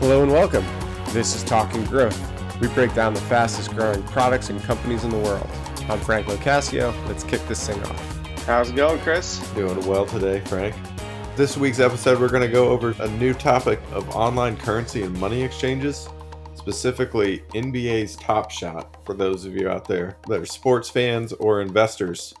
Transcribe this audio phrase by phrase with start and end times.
[0.00, 0.64] Hello and welcome.
[1.12, 2.18] This is Talking Growth.
[2.58, 5.46] We break down the fastest growing products and companies in the world.
[5.90, 6.90] I'm Frank Locascio.
[7.06, 8.46] Let's kick this thing off.
[8.46, 9.46] How's it going, Chris?
[9.52, 10.74] Doing well today, Frank.
[11.36, 15.14] This week's episode, we're going to go over a new topic of online currency and
[15.20, 16.08] money exchanges,
[16.54, 21.60] specifically NBA's Top Shot for those of you out there that are sports fans or
[21.60, 22.32] investors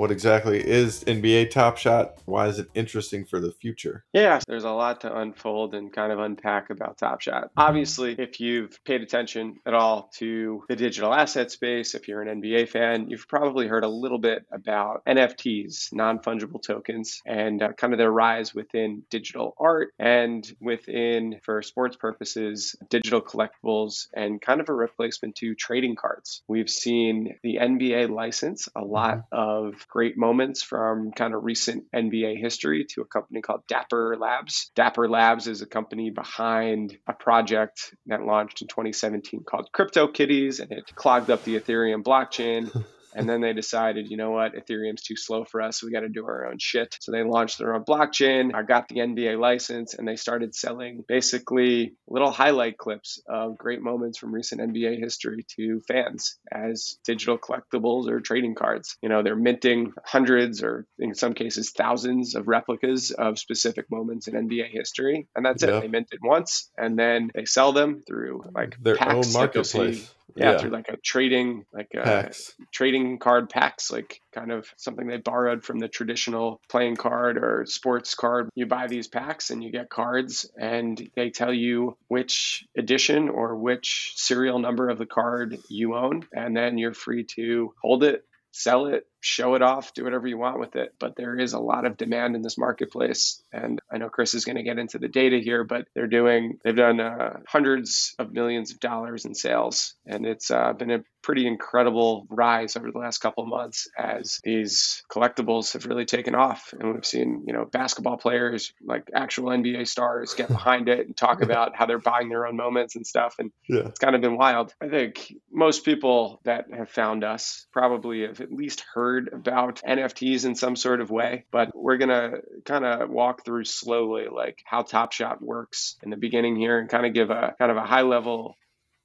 [0.00, 2.14] what exactly is NBA Top Shot?
[2.24, 4.02] Why is it interesting for the future?
[4.14, 7.50] Yeah, there's a lot to unfold and kind of unpack about Top Shot.
[7.54, 12.40] Obviously, if you've paid attention at all to the digital asset space, if you're an
[12.40, 17.72] NBA fan, you've probably heard a little bit about NFTs, non fungible tokens, and uh,
[17.72, 24.40] kind of their rise within digital art and within, for sports purposes, digital collectibles and
[24.40, 26.42] kind of a replacement to trading cards.
[26.48, 29.68] We've seen the NBA license a lot mm-hmm.
[29.68, 34.70] of great moments from kind of recent NBA history to a company called Dapper Labs.
[34.74, 40.72] Dapper Labs is a company behind a project that launched in 2017 called CryptoKitties, and
[40.72, 42.84] it clogged up the Ethereum blockchain.
[43.14, 45.80] And then they decided, you know what, Ethereum's too slow for us.
[45.80, 46.96] So we got to do our own shit.
[47.00, 48.54] So they launched their own blockchain.
[48.54, 53.82] I got the NBA license and they started selling basically little highlight clips of great
[53.82, 58.96] moments from recent NBA history to fans as digital collectibles or trading cards.
[59.02, 64.28] You know, they're minting hundreds or in some cases thousands of replicas of specific moments
[64.28, 65.28] in NBA history.
[65.34, 65.78] And that's yeah.
[65.78, 65.80] it.
[65.82, 70.52] They mint it once and then they sell them through like their own marketplace yeah,
[70.52, 72.54] yeah, through like a trading like a packs.
[72.72, 77.64] trading card packs like kind of something they borrowed from the traditional playing card or
[77.66, 82.64] sports card you buy these packs and you get cards and they tell you which
[82.76, 87.72] edition or which serial number of the card you own and then you're free to
[87.82, 90.94] hold it sell it show it off, do whatever you want with it.
[90.98, 93.42] But there is a lot of demand in this marketplace.
[93.52, 96.58] And I know Chris is going to get into the data here, but they're doing,
[96.64, 99.94] they've done uh, hundreds of millions of dollars in sales.
[100.06, 104.40] And it's uh, been a pretty incredible rise over the last couple of months as
[104.42, 106.72] these collectibles have really taken off.
[106.78, 111.16] And we've seen, you know, basketball players, like actual NBA stars, get behind it and
[111.16, 113.36] talk about how they're buying their own moments and stuff.
[113.38, 113.80] And yeah.
[113.80, 114.74] it's kind of been wild.
[114.80, 120.44] I think most people that have found us probably have at least heard about NFTs
[120.44, 124.62] in some sort of way, but we're going to kind of walk through slowly like
[124.64, 127.76] how Top Shot works in the beginning here and kind of give a kind of
[127.76, 128.56] a high level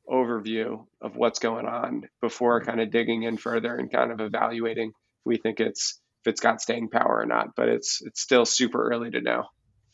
[0.09, 4.89] overview of what's going on before kind of digging in further and kind of evaluating
[4.89, 8.45] if we think it's if it's got staying power or not, but it's it's still
[8.45, 9.45] super early to know.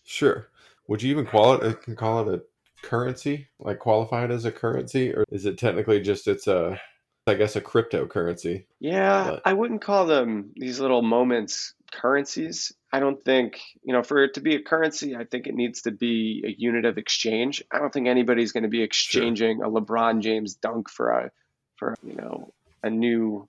[0.04, 0.48] Sure.
[0.88, 1.64] Would you even call it?
[1.64, 2.42] Uh, can call it a
[2.86, 6.80] currency, like qualify it as a currency, or is it technically just it's a
[7.28, 8.66] I guess a cryptocurrency.
[8.80, 9.42] Yeah, but.
[9.46, 12.74] I wouldn't call them these little moments currencies.
[12.92, 15.84] I don't think, you know, for it to be a currency, I think it needs
[15.84, 17.64] to be a unit of exchange.
[17.72, 19.66] I don't think anybody's going to be exchanging sure.
[19.66, 21.32] a LeBron James dunk for a
[21.76, 23.48] for, you know, a new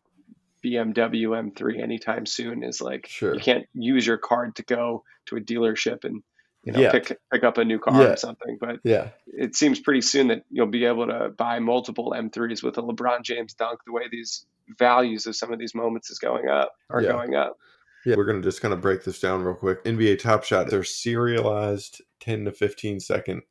[0.62, 3.34] BMW M3 anytime soon is like sure.
[3.34, 6.22] you can't use your card to go to a dealership and
[6.64, 6.92] you know, yeah.
[6.92, 8.08] pick pick up a new car yeah.
[8.08, 8.56] or something.
[8.60, 12.78] But yeah, it seems pretty soon that you'll be able to buy multiple M3s with
[12.78, 13.80] a LeBron James dunk.
[13.84, 14.46] The way these
[14.78, 17.12] values of some of these moments is going up are yeah.
[17.12, 17.58] going up.
[18.06, 19.84] Yeah, we're gonna just kind of break this down real quick.
[19.84, 23.42] NBA Top Shot, they're serialized 10 to 15 second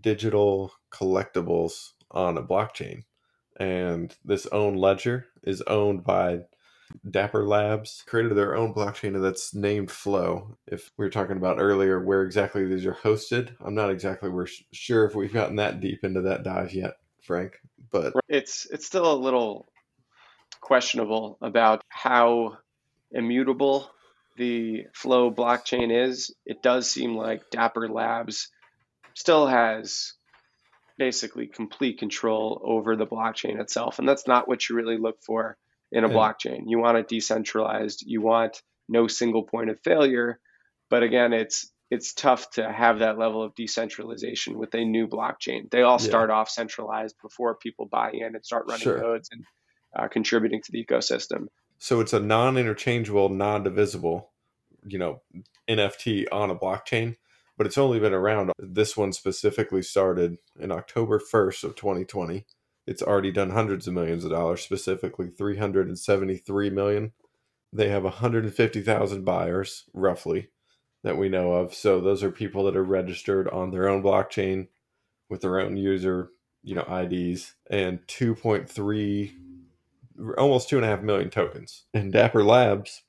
[0.00, 3.04] digital collectibles on a blockchain,
[3.58, 6.40] and this own ledger is owned by
[7.10, 10.56] Dapper Labs created their own blockchain that's named Flow.
[10.66, 14.46] If we were talking about earlier where exactly these are hosted, I'm not exactly we're
[14.72, 17.60] sure if we've gotten that deep into that dive yet, Frank.
[17.90, 19.66] But it's it's still a little
[20.60, 22.58] questionable about how
[23.10, 23.90] immutable
[24.36, 26.34] the Flow blockchain is.
[26.44, 28.50] It does seem like Dapper Labs
[29.14, 30.12] still has
[30.98, 35.56] basically complete control over the blockchain itself, and that's not what you really look for
[35.96, 36.14] in a yeah.
[36.14, 36.64] blockchain.
[36.66, 38.04] You want it decentralized.
[38.06, 40.38] You want no single point of failure.
[40.90, 45.70] But again, it's it's tough to have that level of decentralization with a new blockchain.
[45.70, 46.36] They all start yeah.
[46.36, 49.00] off centralized before people buy in and start running sure.
[49.00, 49.44] codes and
[49.96, 51.46] uh, contributing to the ecosystem.
[51.78, 54.30] So it's a non-interchangeable, non-divisible,
[54.84, 55.22] you know,
[55.68, 57.16] NFT on a blockchain,
[57.56, 58.50] but it's only been around.
[58.58, 62.44] This one specifically started in October 1st of 2020
[62.86, 67.12] it's already done hundreds of millions of dollars, specifically 373 million.
[67.72, 70.50] They have 150,000 buyers, roughly,
[71.02, 71.74] that we know of.
[71.74, 74.68] So those are people that are registered on their own blockchain
[75.28, 76.30] with their own user,
[76.62, 79.32] you know, IDs, and 2.3,
[80.38, 81.84] almost two and a half million tokens.
[81.92, 83.02] And Dapper Labs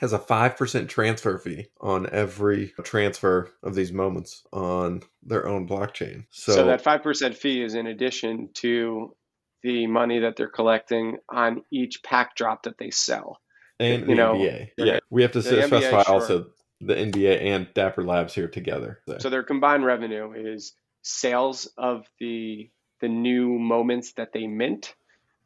[0.00, 6.24] has a 5% transfer fee on every transfer of these moments on their own blockchain.
[6.30, 9.16] So, so that 5% fee is in addition to
[9.62, 13.40] the money that they're collecting on each pack drop that they sell.
[13.80, 14.68] And you the know, NBA.
[14.76, 16.14] Yeah, we have to specify NBA, sure.
[16.14, 16.46] also
[16.80, 19.00] the NBA and Dapper Labs here together.
[19.08, 19.18] So.
[19.18, 22.70] so their combined revenue is sales of the
[23.00, 24.94] the new moments that they mint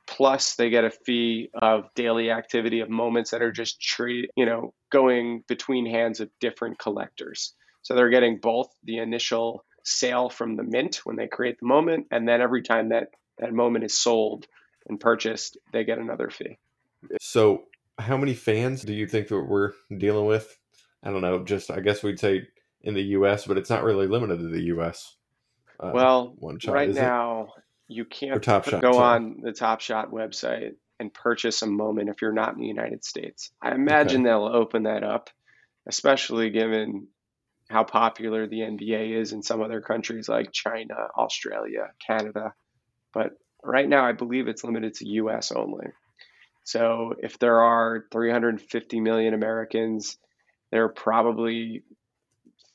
[0.06, 4.46] plus they get a fee of daily activity of moments that are just trade, you
[4.46, 7.54] know, going between hands of different collectors.
[7.82, 12.06] So they're getting both the initial sale from the mint when they create the moment,
[12.10, 13.08] and then every time that
[13.38, 14.46] that moment is sold
[14.88, 16.58] and purchased, they get another fee.
[17.20, 17.64] So,
[17.98, 20.58] how many fans do you think that we're dealing with?
[21.02, 21.44] I don't know.
[21.44, 22.46] Just I guess we'd say
[22.82, 25.16] in the U.S., but it's not really limited to the U.S.
[25.80, 27.62] Uh, well, right now, it?
[27.92, 32.32] You can't shot, go on the Top Shot website and purchase a moment if you're
[32.32, 33.50] not in the United States.
[33.60, 34.30] I imagine okay.
[34.30, 35.30] they'll open that up,
[35.86, 37.08] especially given
[37.68, 42.54] how popular the NBA is in some other countries like China, Australia, Canada.
[43.12, 45.86] But right now, I believe it's limited to US only.
[46.64, 50.18] So if there are 350 million Americans,
[50.70, 51.82] there are probably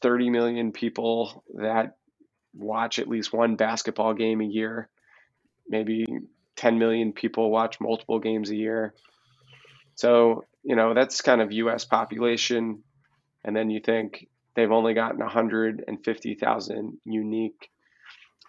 [0.01, 1.97] 30 million people that
[2.53, 4.89] watch at least one basketball game a year
[5.69, 6.05] maybe
[6.55, 8.93] 10 million people watch multiple games a year.
[9.95, 12.83] So, you know, that's kind of US population.
[13.43, 17.69] And then you think they've only gotten 150,000 unique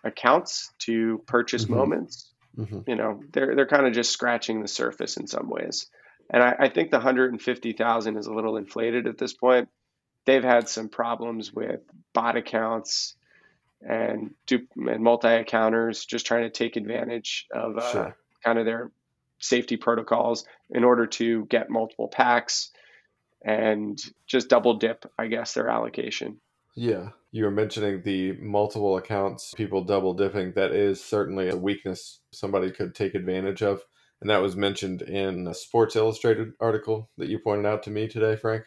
[0.04, 1.74] accounts to purchase mm-hmm.
[1.74, 2.32] moments.
[2.56, 2.80] Mm-hmm.
[2.86, 5.86] You know, they're, they're kind of just scratching the surface in some ways.
[6.30, 9.68] And I, I think the 150,000 is a little inflated at this point.
[10.26, 11.80] They've had some problems with
[12.12, 13.16] bot accounts
[13.80, 18.16] and dupe and multi accounters just trying to take advantage of uh, sure.
[18.44, 18.90] kind of their
[19.38, 22.70] safety protocols in order to get multiple packs
[23.44, 26.40] and just double dip, I guess, their allocation.
[26.74, 30.52] Yeah, you were mentioning the multiple accounts, people double dipping.
[30.52, 33.82] That is certainly a weakness somebody could take advantage of.
[34.20, 38.08] And that was mentioned in a Sports Illustrated article that you pointed out to me
[38.08, 38.64] today, Frank.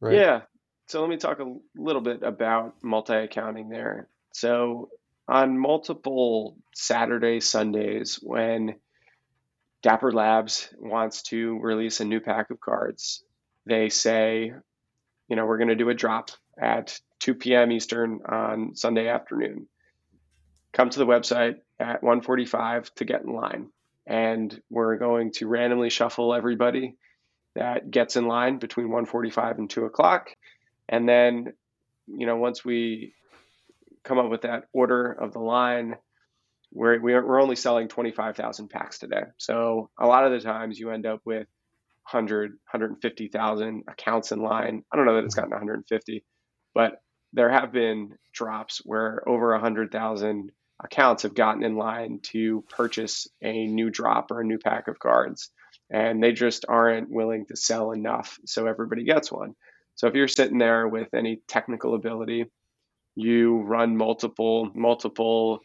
[0.00, 0.16] Right?
[0.16, 0.42] Yeah.
[0.86, 4.08] So let me talk a little bit about multi accounting there.
[4.32, 4.90] So
[5.28, 8.76] on multiple Saturday, Sundays, when
[9.82, 13.22] Dapper Labs wants to release a new pack of cards,
[13.66, 14.52] they say,
[15.28, 16.30] you know, we're going to do a drop
[16.60, 17.72] at 2 p.m.
[17.72, 19.68] Eastern on Sunday afternoon.
[20.72, 23.70] Come to the website at 1:45 to get in line,
[24.06, 26.96] and we're going to randomly shuffle everybody
[27.54, 30.30] that gets in line between 1:45 and 2 o'clock,
[30.88, 31.52] and then,
[32.06, 33.14] you know, once we
[34.04, 35.96] come up with that order of the line.
[36.72, 39.24] We're, we're only selling 25,000 packs today.
[39.38, 41.46] So a lot of the times you end up with
[42.10, 44.84] 100, 150,000 accounts in line.
[44.92, 46.24] I don't know that it's gotten 150,
[46.74, 47.02] but
[47.32, 50.50] there have been drops where over 100,000
[50.82, 54.98] accounts have gotten in line to purchase a new drop or a new pack of
[54.98, 55.50] cards.
[55.90, 59.54] And they just aren't willing to sell enough so everybody gets one.
[59.96, 62.46] So if you're sitting there with any technical ability,
[63.20, 65.60] you run multiple multiple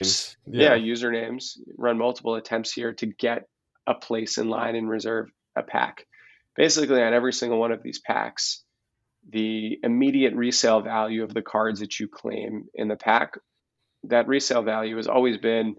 [0.00, 0.74] yeah.
[0.74, 0.76] yeah.
[0.76, 3.46] usernames run multiple attempts here to get
[3.86, 6.06] a place in line and reserve a pack
[6.56, 8.62] basically on every single one of these packs
[9.28, 13.34] the immediate resale value of the cards that you claim in the pack
[14.04, 15.76] that resale value has always been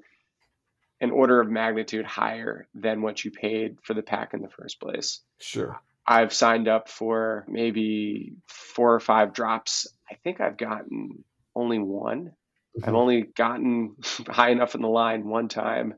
[0.99, 4.79] an order of magnitude higher than what you paid for the pack in the first
[4.79, 9.87] place sure I've signed up for maybe four or five drops.
[10.09, 11.23] I think I've gotten
[11.55, 12.31] only one.
[12.77, 12.89] Mm-hmm.
[12.89, 13.95] I've only gotten
[14.27, 15.95] high enough in the line one time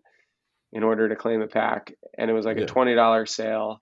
[0.71, 1.93] in order to claim a pack.
[2.17, 2.63] And it was like yeah.
[2.63, 3.81] a $20 sale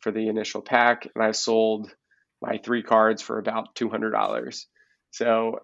[0.00, 1.08] for the initial pack.
[1.14, 1.94] And I sold
[2.40, 4.64] my three cards for about $200.
[5.10, 5.60] So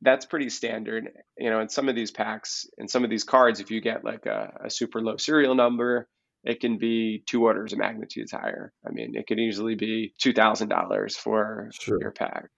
[0.00, 1.08] that's pretty standard.
[1.36, 4.04] You know, in some of these packs, in some of these cards, if you get
[4.04, 6.08] like a, a super low serial number,
[6.44, 8.72] it can be two orders of magnitudes higher.
[8.86, 11.98] I mean, it could easily be two thousand dollars for sure.
[12.00, 12.48] your pack.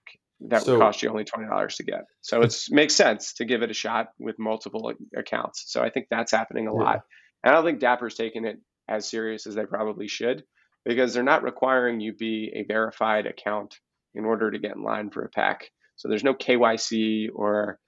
[0.47, 2.05] That so, would cost you only twenty dollars to get.
[2.21, 5.65] So it makes sense to give it a shot with multiple accounts.
[5.67, 6.79] So I think that's happening a yeah.
[6.79, 7.01] lot.
[7.43, 10.43] And I don't think Dapper's taking it as serious as they probably should
[10.85, 13.79] because they're not requiring you be a verified account
[14.15, 15.69] in order to get in line for a pack.
[15.95, 17.79] So there's no KYC or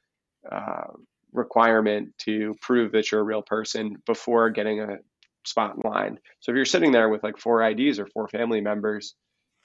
[0.49, 0.91] uh,
[1.33, 4.97] requirement to prove that you're a real person before getting a
[5.45, 6.19] spot in line.
[6.39, 9.15] So if you're sitting there with like four IDs or four family members,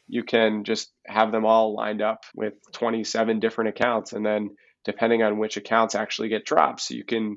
[0.08, 4.50] you can just have them all lined up with 27 different accounts and then
[4.84, 7.36] depending on which accounts actually get drops, you can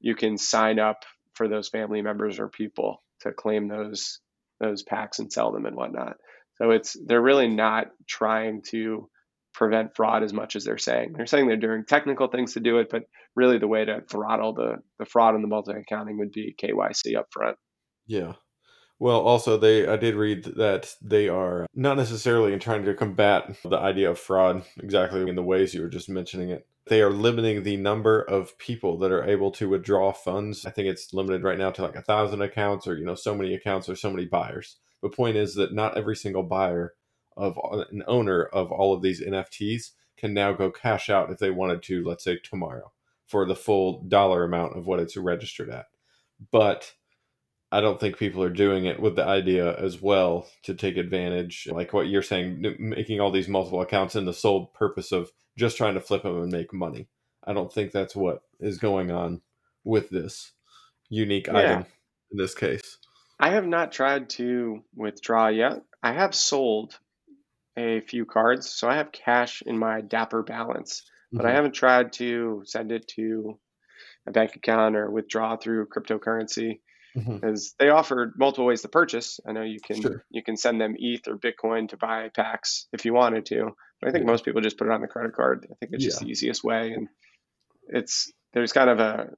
[0.00, 4.18] you can sign up for those family members or people to claim those
[4.58, 6.16] those packs and sell them and whatnot.
[6.56, 9.08] So it's they're really not trying to
[9.54, 11.12] prevent fraud as much as they're saying.
[11.16, 13.02] They're saying they're doing technical things to do it, but
[13.36, 17.16] really the way to throttle the the fraud in the multi accounting would be KYC
[17.16, 17.56] up front.
[18.06, 18.32] Yeah.
[19.00, 23.56] Well, also they I did read that they are not necessarily in trying to combat
[23.64, 26.66] the idea of fraud exactly in the ways you were just mentioning it.
[26.86, 30.66] They are limiting the number of people that are able to withdraw funds.
[30.66, 33.34] I think it's limited right now to like a thousand accounts or you know so
[33.34, 34.76] many accounts or so many buyers.
[35.02, 36.92] The point is that not every single buyer
[37.38, 41.38] of uh, an owner of all of these NFTs can now go cash out if
[41.38, 42.92] they wanted to, let's say tomorrow,
[43.26, 45.86] for the full dollar amount of what it's registered at.
[46.50, 46.92] But
[47.72, 51.68] I don't think people are doing it with the idea as well to take advantage,
[51.70, 55.76] like what you're saying, making all these multiple accounts in the sole purpose of just
[55.76, 57.08] trying to flip them and make money.
[57.44, 59.40] I don't think that's what is going on
[59.84, 60.52] with this
[61.08, 61.58] unique yeah.
[61.58, 61.86] item
[62.32, 62.98] in this case.
[63.38, 65.82] I have not tried to withdraw yet.
[66.02, 66.98] I have sold
[67.76, 71.48] a few cards, so I have cash in my Dapper balance, but mm-hmm.
[71.48, 73.58] I haven't tried to send it to
[74.26, 76.80] a bank account or withdraw through cryptocurrency
[77.14, 77.84] because mm-hmm.
[77.84, 79.40] they offered multiple ways to purchase.
[79.46, 80.24] I know you can sure.
[80.30, 84.08] you can send them ETH or Bitcoin to buy packs if you wanted to, but
[84.08, 84.30] I think yeah.
[84.30, 85.66] most people just put it on the credit card.
[85.70, 86.08] I think it's yeah.
[86.08, 87.08] just the easiest way, and
[87.88, 89.30] it's there's kind of a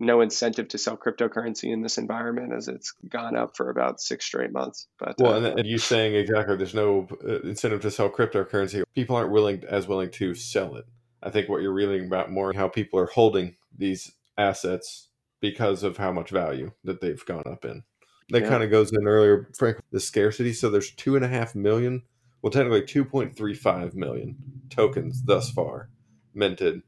[0.00, 4.24] no incentive to sell cryptocurrency in this environment as it's gone up for about six
[4.24, 4.88] straight months.
[4.98, 8.82] But well, uh, and, and you saying exactly, there's no uh, incentive to sell cryptocurrency.
[8.94, 10.86] People aren't willing as willing to sell it.
[11.22, 15.09] I think what you're reading about more how people are holding these assets
[15.40, 17.82] because of how much value that they've gone up in.
[18.30, 18.48] That yeah.
[18.48, 20.52] kind of goes in earlier, Frank, the scarcity.
[20.52, 22.02] So there's two and a half million,
[22.42, 24.36] well, technically 2.35 million
[24.68, 25.90] tokens thus far
[26.32, 26.82] minted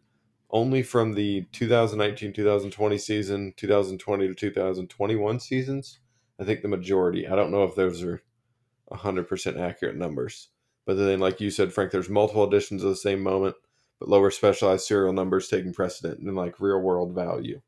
[0.51, 5.99] only from the 2019 2020 season, 2020 to 2021 seasons.
[6.39, 7.27] I think the majority.
[7.27, 8.23] I don't know if those are
[8.91, 10.49] 100% accurate numbers.
[10.85, 13.55] But then, like you said, Frank, there's multiple editions of the same moment,
[13.99, 17.61] but lower specialized serial numbers taking precedent in like real world value.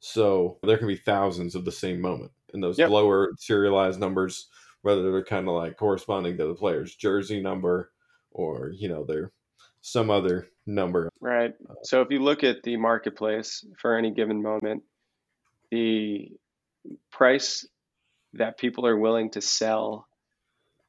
[0.00, 2.90] So there can be thousands of the same moment, and those yep.
[2.90, 4.48] lower serialized numbers,
[4.82, 7.90] whether they're kind of like corresponding to the player's jersey number
[8.30, 9.32] or you know their
[9.80, 11.08] some other number.
[11.20, 11.54] Right.
[11.68, 14.82] Uh, so if you look at the marketplace for any given moment,
[15.70, 16.30] the
[17.10, 17.66] price
[18.34, 20.06] that people are willing to sell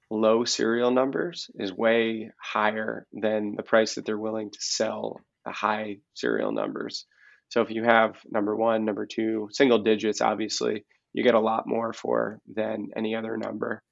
[0.09, 5.51] low serial numbers is way higher than the price that they're willing to sell the
[5.51, 7.05] high serial numbers.
[7.49, 11.67] So if you have number one, number two, single digits, obviously, you get a lot
[11.67, 13.83] more for than any other number.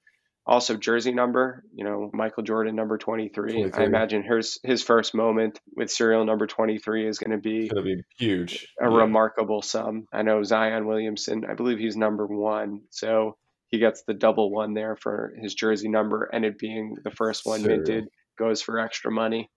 [0.46, 3.52] Also, jersey number, you know, Michael Jordan, number 23.
[3.52, 3.84] 23.
[3.84, 7.84] I imagine his, his first moment with serial number 23 is going to be, going
[7.84, 8.66] to be huge.
[8.82, 8.96] A yeah.
[8.96, 10.06] remarkable sum.
[10.14, 12.84] I know Zion Williamson, I believe he's number one.
[12.92, 13.36] So
[13.68, 17.46] he gets the double one there for his jersey number, and it being the first
[17.46, 17.80] one serial.
[17.80, 18.06] minted
[18.40, 19.50] goes for extra money.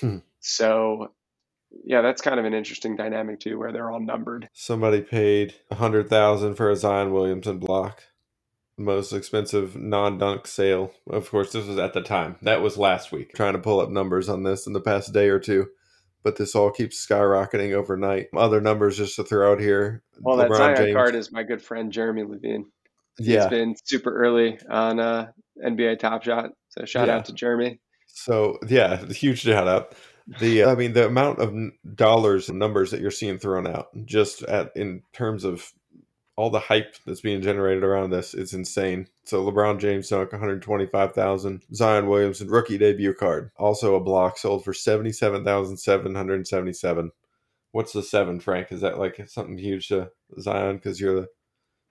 [0.00, 0.18] Hmm.
[0.40, 1.14] So
[1.84, 4.48] yeah, that's kind of an interesting dynamic too, where they're all numbered.
[4.52, 8.02] Somebody paid a hundred thousand for a Zion Williamson block
[8.76, 10.92] most expensive non-dunk sale.
[11.08, 12.36] Of course, this was at the time.
[12.42, 13.32] That was last week.
[13.34, 15.68] trying to pull up numbers on this in the past day or two,
[16.22, 18.26] but this all keeps skyrocketing overnight.
[18.36, 20.02] Other numbers just to throw out here.
[20.18, 20.94] Well, LeBron that Zion James.
[20.94, 22.66] card is my good friend Jeremy Levine.
[23.18, 25.28] Yeah, he's been super early on uh,
[25.64, 26.50] NBA Top Shot.
[26.70, 27.16] So shout yeah.
[27.16, 27.80] out to Jeremy.
[28.08, 29.94] So yeah, huge shout out.
[30.26, 31.54] The uh, I mean the amount of
[31.94, 35.70] dollars and numbers that you're seeing thrown out just at in terms of
[36.36, 39.06] all the hype that's being generated around this is insane.
[39.24, 41.62] So LeBron James sunk 125,000.
[41.72, 47.12] Zion Williamson rookie debut card, also a block sold for 77,777.
[47.70, 48.72] What's the seven, Frank?
[48.72, 51.28] Is that like something huge to Zion because you're the,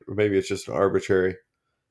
[0.08, 1.36] maybe it's just arbitrary.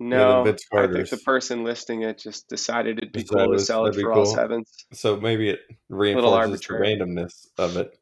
[0.08, 3.94] No, I think the person listing it just decided it'd be cool to sell it
[3.94, 4.20] for cool.
[4.20, 4.72] all sevens.
[4.92, 7.96] So maybe it reinforces the randomness of it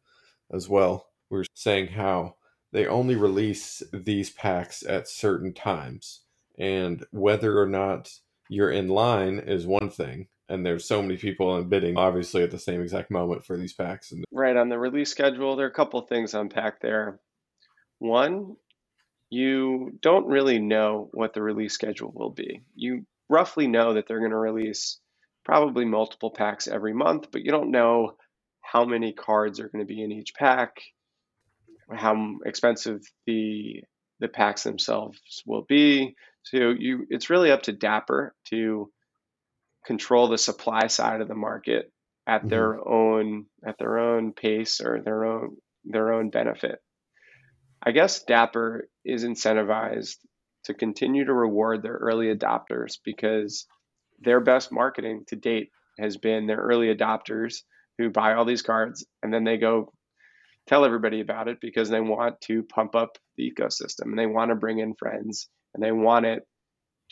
[0.52, 1.08] as well.
[1.30, 2.36] We we're saying how
[2.72, 6.22] they only release these packs at certain times.
[6.58, 8.10] And whether or not
[8.48, 10.28] you're in line is one thing.
[10.48, 13.72] And there's so many people in bidding, obviously, at the same exact moment for these
[13.72, 14.12] packs.
[14.32, 14.56] Right.
[14.56, 17.20] On the release schedule, there are a couple things unpacked there.
[17.98, 18.56] One,
[19.30, 22.62] you don't really know what the release schedule will be.
[22.74, 24.98] You roughly know that they're going to release
[25.44, 28.16] probably multiple packs every month, but you don't know
[28.60, 30.80] how many cards are going to be in each pack
[31.94, 33.82] how expensive the
[34.20, 36.14] the packs themselves will be.
[36.42, 38.90] So you, it's really up to Dapper to
[39.86, 41.90] control the supply side of the market
[42.26, 42.48] at mm-hmm.
[42.48, 46.80] their own at their own pace or their own their own benefit.
[47.82, 50.16] I guess Dapper is incentivized
[50.64, 53.66] to continue to reward their early adopters because
[54.20, 57.62] their best marketing to date has been their early adopters
[57.98, 59.92] who buy all these cards and then they go
[60.66, 64.50] tell everybody about it because they want to pump up the ecosystem and they want
[64.50, 66.46] to bring in friends and they want it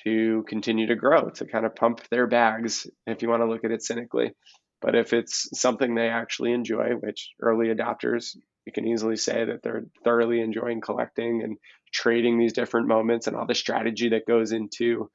[0.04, 3.64] to continue to grow, to kind of pump their bags, if you want to look
[3.64, 4.32] at it cynically.
[4.80, 8.36] But if it's something they actually enjoy, which early adopters,
[8.68, 11.56] you can easily say that they're thoroughly enjoying collecting and
[11.90, 15.10] trading these different moments and all the strategy that goes into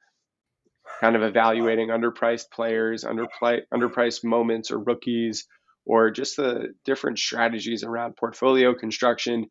[1.00, 5.46] kind of evaluating underpriced players, underpriced moments or rookies,
[5.86, 9.46] or just the different strategies around portfolio construction.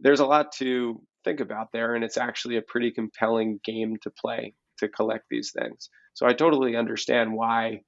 [0.00, 4.10] There's a lot to think about there, and it's actually a pretty compelling game to
[4.10, 5.88] play to collect these things.
[6.14, 7.82] So I totally understand why,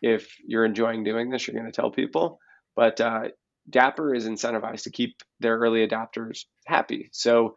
[0.00, 2.38] if you're enjoying doing this, you're going to tell people.
[2.74, 3.24] But uh,
[3.70, 7.10] Dapper is incentivized to keep their early adopters happy.
[7.12, 7.54] So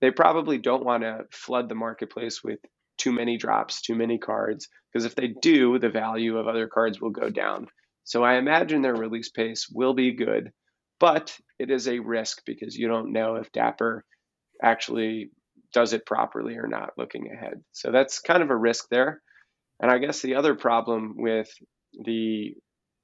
[0.00, 2.58] they probably don't want to flood the marketplace with
[2.98, 7.00] too many drops, too many cards, because if they do, the value of other cards
[7.00, 7.66] will go down.
[8.04, 10.52] So I imagine their release pace will be good,
[11.00, 14.04] but it is a risk because you don't know if Dapper
[14.62, 15.30] actually
[15.72, 17.62] does it properly or not looking ahead.
[17.72, 19.20] So that's kind of a risk there.
[19.80, 21.50] And I guess the other problem with
[22.04, 22.54] the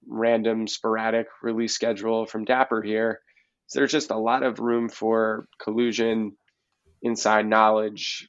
[0.07, 3.21] random sporadic release schedule from Dapper here
[3.69, 6.37] is there's just a lot of room for collusion,
[7.03, 8.29] inside knowledge,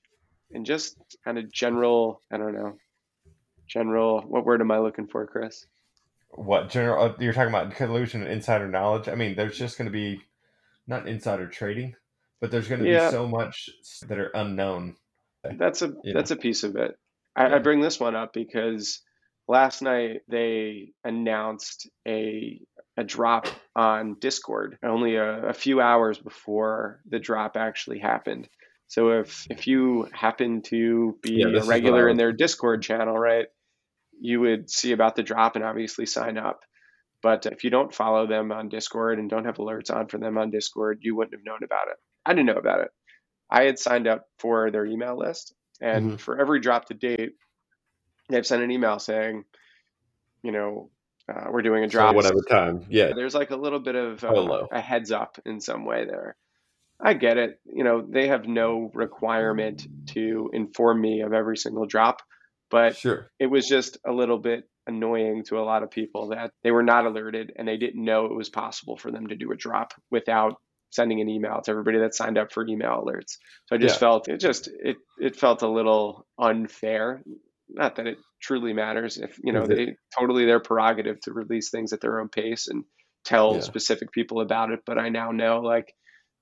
[0.51, 2.77] and just kind of general, I don't know,
[3.67, 5.65] general, what word am I looking for, Chris?
[6.29, 7.05] What general?
[7.05, 9.09] Uh, you're talking about collusion and insider knowledge.
[9.09, 10.21] I mean, there's just going to be
[10.87, 11.95] not insider trading,
[12.39, 13.07] but there's going to yeah.
[13.07, 13.69] be so much
[14.07, 14.95] that are unknown.
[15.43, 16.35] That's a that's know.
[16.35, 16.97] a piece of it.
[17.35, 17.55] I, yeah.
[17.55, 19.01] I bring this one up because
[19.47, 22.61] last night they announced a
[22.97, 28.49] a drop on Discord only a, a, few hours before the drop actually happened.
[28.87, 33.47] So if if you happen to be yeah, a regular in their Discord channel, right,
[34.19, 36.61] you would see about the drop and obviously sign up.
[37.23, 40.37] But if you don't follow them on Discord and don't have alerts on for them
[40.37, 41.97] on Discord, you wouldn't have known about it.
[42.25, 42.89] I didn't know about it.
[43.49, 46.15] I had signed up for their email list, and mm-hmm.
[46.17, 47.33] for every drop to date,
[48.31, 49.43] they've sent an email saying,
[50.43, 50.89] you know,
[51.29, 52.11] uh, we're doing a drop.
[52.11, 52.85] So whatever time.
[52.89, 53.13] Yeah.
[53.15, 56.35] There's like a little bit of uh, a heads up in some way there.
[56.99, 57.59] I get it.
[57.65, 62.21] You know, they have no requirement to inform me of every single drop,
[62.69, 63.31] but sure.
[63.39, 66.83] it was just a little bit annoying to a lot of people that they were
[66.83, 69.93] not alerted and they didn't know it was possible for them to do a drop
[70.09, 70.55] without
[70.89, 73.37] sending an email to everybody that signed up for email alerts.
[73.67, 73.99] So I just yeah.
[73.99, 77.23] felt it just it it felt a little unfair.
[77.73, 81.93] Not that it truly matters if you know they totally their prerogative to release things
[81.93, 82.83] at their own pace and
[83.23, 83.61] tell yeah.
[83.61, 84.81] specific people about it.
[84.85, 85.93] But I now know like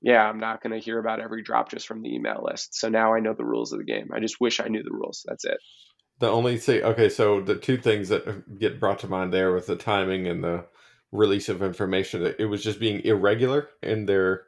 [0.02, 2.76] yeah, I'm not going to hear about every drop just from the email list.
[2.76, 4.12] So now I know the rules of the game.
[4.14, 5.26] I just wish I knew the rules.
[5.28, 5.58] That's it.
[6.20, 9.54] The only thing, okay, so the two things that uh, get brought to mind there
[9.54, 10.66] with the timing and the
[11.12, 12.34] release of information.
[12.38, 14.44] It was just being irregular in their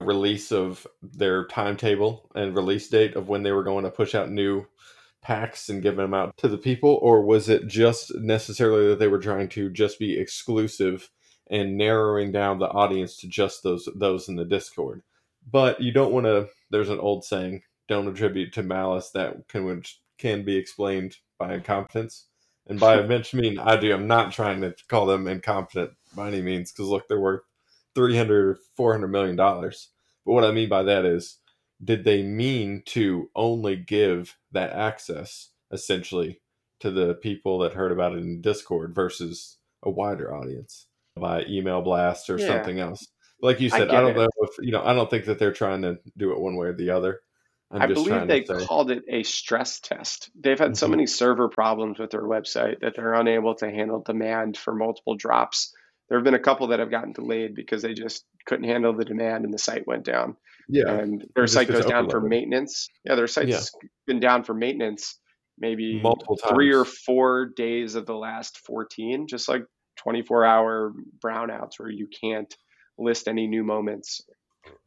[0.00, 4.30] release of their timetable and release date of when they were going to push out
[4.30, 4.66] new
[5.22, 9.08] packs and giving them out to the people, or was it just necessarily that they
[9.08, 11.10] were trying to just be exclusive
[11.50, 15.02] and narrowing down the audience to just those those in the Discord?
[15.50, 16.48] But you don't want to.
[16.70, 21.54] There's an old saying: "Don't attribute to malice that can which can be explained by
[21.54, 22.26] incompetence."
[22.66, 23.92] And by a mean I do.
[23.92, 27.42] I'm not trying to call them incompetent by any means because look, they're worth
[27.94, 29.88] 300 400 million dollars.
[30.24, 31.38] But what I mean by that is,
[31.82, 36.40] did they mean to only give that access essentially
[36.80, 41.82] to the people that heard about it in Discord versus a wider audience by email
[41.82, 42.46] blast or yeah.
[42.46, 43.06] something else?
[43.42, 44.16] Like you said, I, I don't it.
[44.16, 44.84] know if you know.
[44.84, 47.20] I don't think that they're trying to do it one way or the other.
[47.70, 50.30] I'm i believe they called it a stress test.
[50.34, 50.74] They've had mm-hmm.
[50.74, 55.14] so many server problems with their website that they're unable to handle demand for multiple
[55.14, 55.72] drops.
[56.08, 59.04] There have been a couple that have gotten delayed because they just couldn't handle the
[59.04, 60.36] demand and the site went down.
[60.70, 60.90] Yeah.
[60.90, 62.88] And their site goes down for maintenance.
[63.04, 63.88] Yeah, their site's yeah.
[64.06, 65.18] been down for maintenance
[65.58, 66.52] maybe multiple times.
[66.52, 69.62] three or four days of the last 14, just like
[69.98, 72.54] 24 hour brownouts where you can't
[72.98, 74.22] list any new moments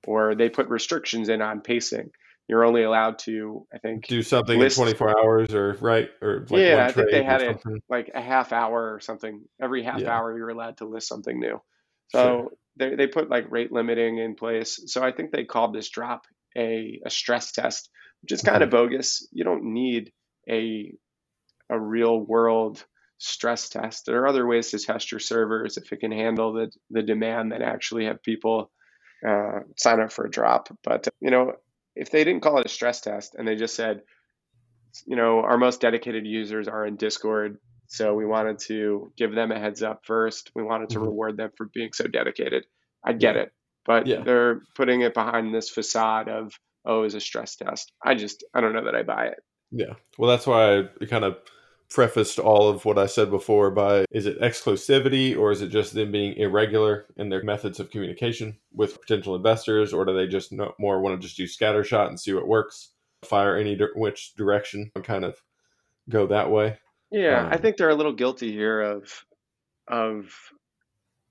[0.07, 2.09] or they put restrictions in on pacing
[2.47, 6.45] you're only allowed to, I think, do something list, in 24 hours or right or
[6.49, 9.43] like yeah, I think they had it like a half hour or something.
[9.61, 10.11] Every half yeah.
[10.11, 11.61] hour, you're allowed to list something new.
[12.09, 12.49] So sure.
[12.77, 14.79] They they put like rate limiting in place.
[14.87, 16.25] So I think they called this drop
[16.57, 17.89] a a stress test,
[18.21, 19.27] which is kind of bogus.
[19.31, 20.11] You don't need
[20.49, 20.93] a
[21.69, 22.83] a real world
[23.17, 24.05] stress test.
[24.05, 27.51] There are other ways to test your servers if it can handle the the demand
[27.51, 28.71] that actually have people
[29.27, 30.69] uh, sign up for a drop.
[30.83, 31.53] But you know,
[31.95, 34.01] if they didn't call it a stress test and they just said
[35.05, 37.57] you know, our most dedicated users are in Discord.
[37.93, 40.49] So we wanted to give them a heads up first.
[40.55, 41.05] We wanted to mm-hmm.
[41.05, 42.65] reward them for being so dedicated.
[43.03, 43.53] I get it,
[43.85, 44.21] but yeah.
[44.21, 47.91] they're putting it behind this facade of oh, is a stress test.
[48.03, 49.43] I just I don't know that I buy it.
[49.69, 51.37] Yeah, well, that's why I kind of
[51.91, 55.93] prefaced all of what I said before by is it exclusivity or is it just
[55.93, 60.51] them being irregular in their methods of communication with potential investors, or do they just
[60.79, 62.89] more want to just do scattershot and see what works,
[63.23, 65.39] fire any which direction and kind of
[66.09, 66.79] go that way?
[67.13, 69.25] Yeah, um, I think they're a little guilty here of
[69.87, 70.33] of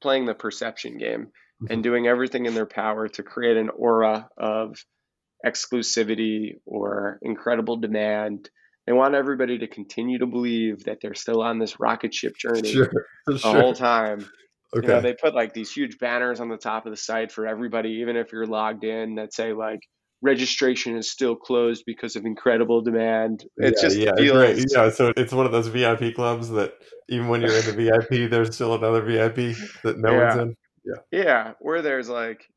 [0.01, 1.29] playing the perception game
[1.61, 1.81] and mm-hmm.
[1.83, 4.85] doing everything in their power to create an aura of
[5.45, 8.49] exclusivity or incredible demand.
[8.87, 12.73] They want everybody to continue to believe that they're still on this rocket ship journey
[12.73, 12.93] sure,
[13.27, 13.61] the sure.
[13.61, 14.29] whole time.
[14.75, 14.87] Okay.
[14.87, 17.47] You know, they put like these huge banners on the top of the site for
[17.47, 19.81] everybody, even if you're logged in, that say like
[20.23, 23.45] registration is still closed because of incredible demand.
[23.57, 24.57] It's yeah, just yeah, feels right.
[24.57, 24.91] yeah.
[24.91, 26.75] So it's one of those VIP clubs that
[27.09, 30.29] even when you're in the VIP, there's still another VIP that no yeah.
[30.29, 30.57] one's in.
[30.85, 32.49] Yeah, yeah, where there's like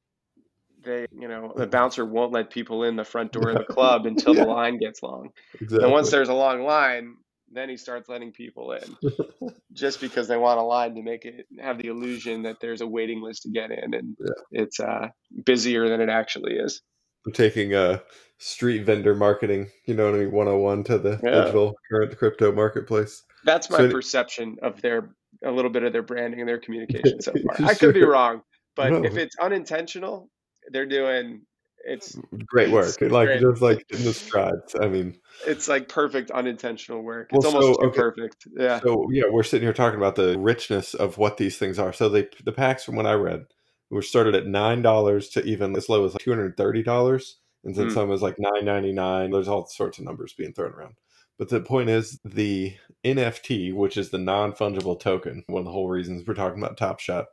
[0.83, 4.05] they, you know, the bouncer won't let people in the front door of the club
[4.05, 4.43] until yeah.
[4.43, 5.29] the line gets long.
[5.59, 5.83] Exactly.
[5.83, 7.15] And once there's a long line,
[7.51, 9.11] then he starts letting people in,
[9.73, 12.87] just because they want a line to make it have the illusion that there's a
[12.87, 14.61] waiting list to get in, and yeah.
[14.63, 15.07] it's uh,
[15.45, 16.81] busier than it actually is.
[17.25, 18.01] I'm taking a
[18.37, 21.31] street vendor marketing, you know what I mean, 101 to the yeah.
[21.31, 23.23] digital current crypto marketplace.
[23.43, 25.09] That's my so, perception of their
[25.43, 27.57] a little bit of their branding and their communication so far.
[27.57, 27.65] Sure.
[27.67, 28.41] I could be wrong,
[28.75, 29.03] but no.
[29.03, 30.29] if it's unintentional,
[30.71, 31.41] they're doing
[31.87, 32.99] it's great work.
[32.99, 33.41] like great.
[33.41, 34.75] just like in the strides.
[34.79, 37.29] I mean, it's like perfect unintentional work.
[37.31, 37.99] It's well, almost so, okay.
[37.99, 38.47] perfect.
[38.57, 38.79] Yeah.
[38.79, 41.93] So yeah, we're sitting here talking about the richness of what these things are.
[41.93, 43.45] So they the packs from what I read
[43.89, 47.37] were started at nine dollars to even as low as like two hundred thirty dollars,
[47.63, 47.93] and then mm.
[47.93, 49.31] some is like nine ninety nine.
[49.31, 50.95] There's all sorts of numbers being thrown around.
[51.37, 55.71] But the point is the NFT, which is the non fungible token, one of the
[55.71, 57.25] whole reasons we're talking about Top Shot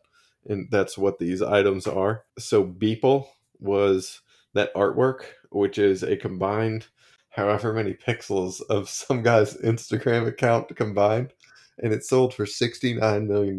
[0.46, 2.24] and that's what these items are.
[2.38, 3.26] So Beeple
[3.58, 4.20] was
[4.54, 6.86] that artwork, which is a combined
[7.30, 11.32] however many pixels of some guy's Instagram account combined,
[11.82, 13.56] and it sold for $69 million.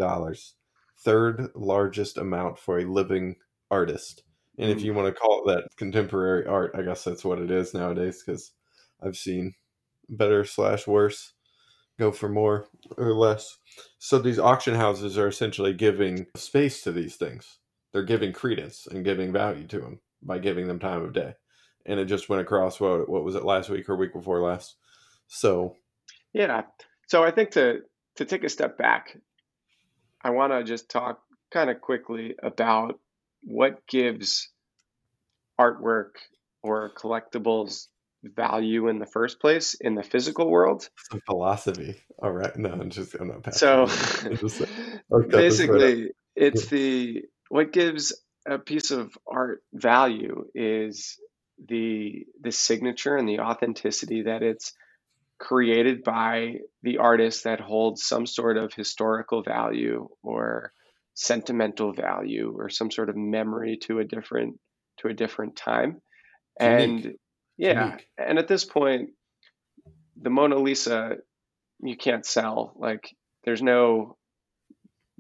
[1.04, 3.36] Third largest amount for a living
[3.70, 4.24] artist.
[4.58, 4.86] And if hmm.
[4.86, 8.24] you want to call it that contemporary art, I guess that's what it is nowadays
[8.24, 8.52] because
[9.02, 9.56] I've seen
[10.10, 11.34] better slash worse
[12.00, 13.58] go for more or less.
[14.00, 17.60] So these auction houses are essentially giving space to these things.
[17.92, 21.34] They're giving credence and giving value to them by giving them time of day.
[21.86, 24.76] And it just went across what what was it last week or week before last?
[25.28, 25.76] So
[26.34, 26.64] yeah.
[27.08, 27.82] So I think to
[28.16, 29.18] to take a step back,
[30.24, 31.20] I want to just talk
[31.52, 33.00] kind of quickly about
[33.44, 34.50] what gives
[35.60, 36.12] artwork
[36.62, 37.88] or collectibles
[38.24, 40.90] value in the first place in the physical world.
[41.12, 41.96] Some philosophy.
[42.22, 42.56] All right.
[42.56, 43.88] No, I'm just I'm not So
[45.30, 48.14] basically it's the what gives
[48.48, 51.20] a piece of art value is
[51.68, 54.74] the the signature and the authenticity that it's
[55.40, 60.72] created by the artist that holds some sort of historical value or
[61.16, 64.60] sentimental value or some sort of memory to a different
[64.98, 66.02] to a different time.
[66.60, 67.16] And
[67.58, 68.08] yeah, unique.
[68.18, 69.10] and at this point,
[70.22, 71.18] the Mona Lisa
[71.82, 72.74] you can't sell.
[72.78, 74.18] Like there's no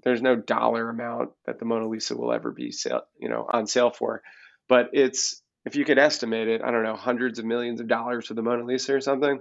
[0.03, 3.67] there's no dollar amount that the Mona Lisa will ever be sale, you know, on
[3.67, 4.21] sale for.
[4.67, 8.27] But it's if you could estimate it, I don't know, hundreds of millions of dollars
[8.27, 9.39] for the Mona Lisa or something.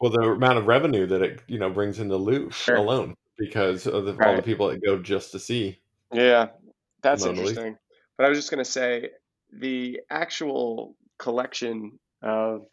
[0.00, 2.76] Well, the amount of revenue that it you know brings in the Louvre sure.
[2.76, 4.28] alone because of the, right.
[4.28, 5.78] all the people that go just to see.
[6.12, 6.48] Yeah,
[7.02, 7.76] that's interesting.
[8.16, 9.10] But I was just going to say
[9.52, 12.66] the actual collection of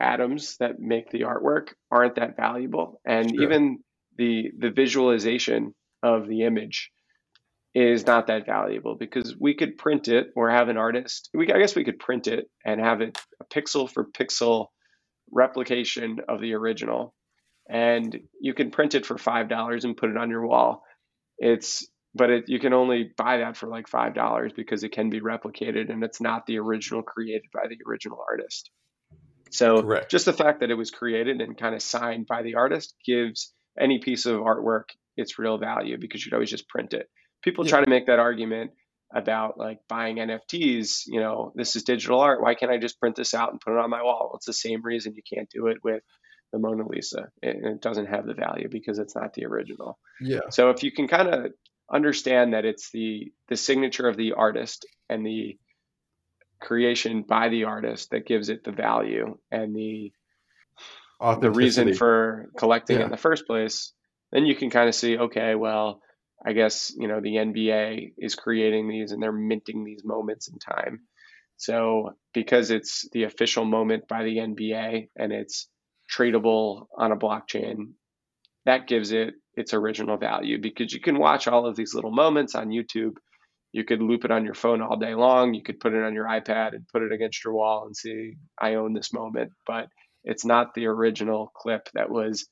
[0.00, 3.42] atoms that make the artwork aren't that valuable and sure.
[3.42, 3.78] even
[4.16, 6.90] the the visualization of the image
[7.74, 11.58] is not that valuable because we could print it or have an artist we I
[11.58, 14.66] guess we could print it and have it a pixel for pixel
[15.30, 17.14] replication of the original
[17.68, 20.82] and you can print it for five dollars and put it on your wall
[21.38, 25.10] it's but it, you can only buy that for like five dollars because it can
[25.10, 28.70] be replicated and it's not the original created by the original artist.
[29.50, 30.10] So Correct.
[30.10, 33.52] just the fact that it was created and kind of signed by the artist gives
[33.78, 34.84] any piece of artwork
[35.16, 37.08] its real value because you'd always just print it.
[37.42, 37.70] People yeah.
[37.70, 38.72] try to make that argument
[39.12, 42.40] about like buying NFTs, you know, this is digital art.
[42.40, 44.28] Why can't I just print this out and put it on my wall?
[44.30, 46.02] Well, it's the same reason you can't do it with
[46.52, 47.28] the Mona Lisa.
[47.42, 49.98] It, it doesn't have the value because it's not the original.
[50.20, 50.50] Yeah.
[50.50, 51.52] So if you can kind of
[51.92, 55.58] understand that it's the the signature of the artist and the
[56.60, 60.12] creation by the artist that gives it the value and the
[61.40, 63.02] the reason for collecting yeah.
[63.02, 63.92] it in the first place,
[64.32, 66.00] then you can kind of see, okay, well,
[66.44, 70.58] I guess, you know, the NBA is creating these and they're minting these moments in
[70.58, 71.00] time.
[71.56, 75.68] So because it's the official moment by the NBA and it's
[76.10, 77.92] tradable on a blockchain,
[78.64, 82.54] that gives it its original value because you can watch all of these little moments
[82.54, 83.16] on YouTube.
[83.72, 85.54] You could loop it on your phone all day long.
[85.54, 88.34] You could put it on your iPad and put it against your wall and see,
[88.58, 89.52] I own this moment.
[89.66, 89.88] But
[90.24, 92.48] it's not the original clip that was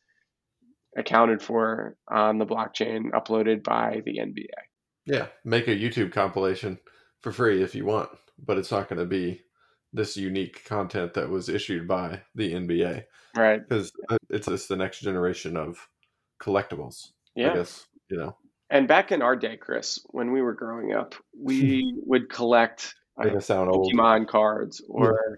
[0.96, 4.46] accounted for on the blockchain uploaded by the NBA.
[5.07, 6.79] Yeah, make a YouTube compilation
[7.22, 9.42] for free if you want, but it's not going to be
[9.92, 13.05] this unique content that was issued by the NBA.
[13.37, 13.66] Right.
[13.66, 13.92] Because
[14.29, 15.88] it's just the next generation of
[16.40, 17.09] collectibles.
[17.35, 17.53] Yeah.
[17.53, 18.37] I guess, you know.
[18.70, 23.40] And back in our day, Chris, when we were growing up, we would collect uh,
[23.40, 24.29] sound Pokemon old.
[24.29, 25.37] cards or yeah.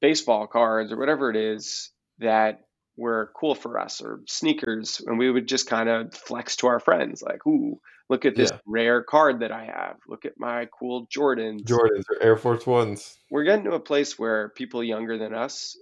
[0.00, 2.60] baseball cards or whatever it is that
[2.96, 6.80] were cool for us or sneakers and we would just kind of flex to our
[6.80, 7.78] friends like ooh
[8.08, 8.58] look at this yeah.
[8.66, 13.16] rare card that i have look at my cool jordans jordans or air force ones
[13.30, 15.76] we're getting to a place where people younger than us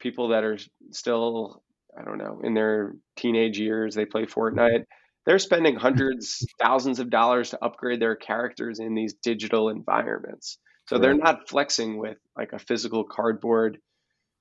[0.00, 0.58] people that are
[0.90, 1.62] still
[1.98, 4.84] i don't know in their teenage years they play fortnite
[5.24, 10.96] they're spending hundreds thousands of dollars to upgrade their characters in these digital environments so
[10.96, 11.02] right.
[11.02, 13.78] they're not flexing with like a physical cardboard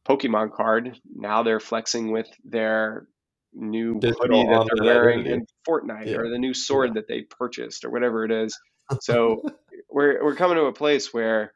[0.07, 0.99] Pokemon card.
[1.13, 3.07] Now they're flexing with their
[3.53, 6.17] new hoodie that they're wearing in Fortnite yeah.
[6.17, 6.93] or the new sword yeah.
[6.95, 8.57] that they purchased or whatever it is.
[9.01, 9.41] So
[9.89, 11.53] we're we're coming to a place where,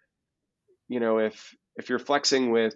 [0.87, 2.73] you know, if if you're flexing with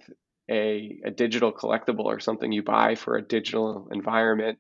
[0.48, 4.60] a, a digital collectible or something you buy for a digital environment,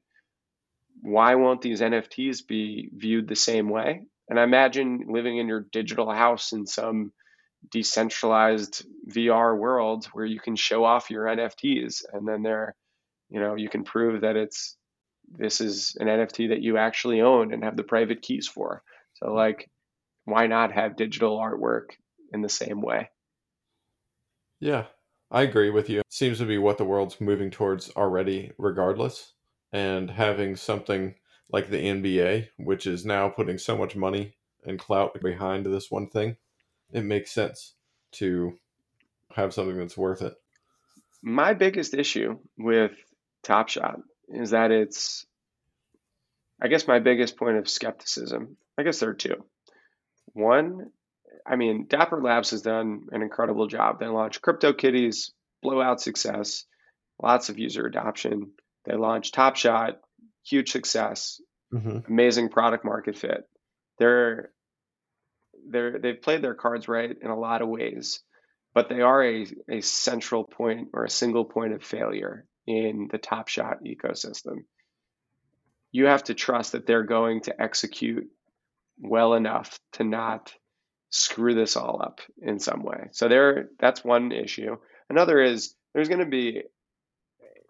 [1.02, 4.02] why won't these NFTs be viewed the same way?
[4.30, 7.12] And I imagine living in your digital house in some
[7.71, 12.76] decentralized VR world where you can show off your NFTs and then there,
[13.30, 14.78] you know, you can prove that it's
[15.32, 18.84] this is an NFT that you actually own and have the private keys for.
[19.15, 19.69] So like
[20.26, 21.91] why not have digital artwork
[22.34, 23.10] in the same way?
[24.60, 24.86] Yeah,
[25.32, 26.02] I agree with you.
[26.10, 29.34] Seems to be what the world's moving towards already regardless
[29.71, 31.15] and having something
[31.52, 36.10] like the NBA, which is now putting so much money and clout behind this one
[36.10, 36.38] thing
[36.93, 37.73] it makes sense
[38.13, 38.58] to
[39.36, 40.36] have something that's worth it.
[41.21, 42.91] My biggest issue with
[43.41, 45.25] Top Shot is that it's,
[46.62, 48.58] I guess, my biggest point of skepticism.
[48.77, 49.43] I guess there are two.
[50.34, 50.91] One,
[51.45, 53.99] I mean, Dapper Labs has done an incredible job.
[53.99, 56.65] They launched CryptoKitties, blowout success,
[57.21, 58.51] lots of user adoption.
[58.86, 59.99] They launched Top Shot,
[60.45, 61.41] huge success,
[61.73, 61.99] mm-hmm.
[62.12, 63.47] amazing product market fit.
[63.97, 64.51] They're
[65.69, 68.21] they're they've played their cards right in a lot of ways,
[68.73, 73.17] but they are a, a central point or a single point of failure in the
[73.17, 74.65] Top Shot ecosystem.
[75.91, 78.30] You have to trust that they're going to execute
[78.99, 80.54] well enough to not
[81.10, 83.10] screw this all up in some way.
[83.12, 84.78] So there that's one issue.
[85.10, 86.63] Another is there's going to be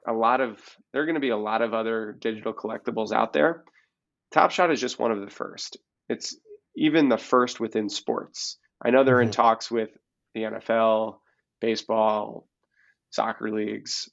[0.08, 0.60] a lot of
[0.91, 3.63] there are going to be a lot of other digital collectibles out there.
[4.32, 5.77] Top Shot is just one of the first.
[6.10, 6.36] It's
[6.75, 8.57] even the first within sports.
[8.81, 9.27] I know they're mm-hmm.
[9.27, 9.89] in talks with
[10.33, 11.17] the NFL,
[11.62, 12.47] baseball,
[13.12, 14.09] soccer leagues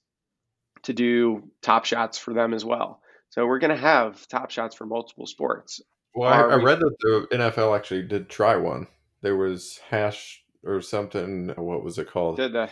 [0.83, 3.01] to do top shots for them as well.
[3.31, 5.81] So we're going to have top shots for multiple sports.
[6.15, 8.89] Well, I, I, read that the NFL actually did try one.
[9.23, 11.53] There was hash or something.
[11.57, 12.37] What was it called?
[12.37, 12.69] Did they?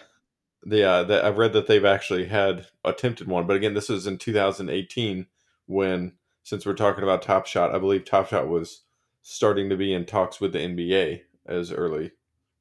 [0.66, 4.18] Yeah, the, I've read that they've actually had attempted one, but again, this was in
[4.18, 5.26] 2018
[5.66, 8.82] when, since we're talking about Top Shot, I believe Top Shot was
[9.30, 12.10] starting to be in talks with the NBA as early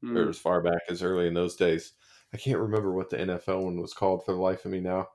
[0.03, 0.17] mm.
[0.17, 1.93] or as far back as early in those days.
[2.33, 5.07] I can't remember what the NFL one was called for the life of me now,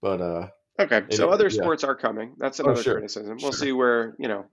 [0.00, 0.48] but uh,
[0.80, 1.02] okay.
[1.10, 1.62] So it, other yeah.
[1.62, 2.32] sports are coming.
[2.38, 2.94] That's oh, another oh, sure.
[2.94, 3.36] criticism.
[3.42, 3.66] We'll sure.
[3.66, 4.46] see where you know.